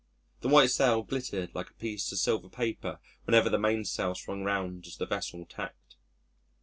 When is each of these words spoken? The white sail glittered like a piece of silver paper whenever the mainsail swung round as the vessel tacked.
The 0.39 0.47
white 0.47 0.71
sail 0.71 1.03
glittered 1.03 1.53
like 1.53 1.69
a 1.69 1.75
piece 1.75 2.11
of 2.11 2.17
silver 2.17 2.49
paper 2.49 2.99
whenever 3.25 3.51
the 3.51 3.59
mainsail 3.59 4.15
swung 4.15 4.43
round 4.43 4.87
as 4.87 4.97
the 4.97 5.05
vessel 5.05 5.45
tacked. 5.45 5.95